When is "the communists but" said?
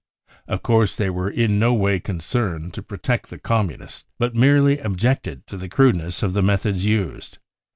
3.29-4.33